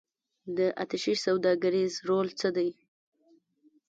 [0.57, 2.69] د اتشې سوداګریز رول څه دی؟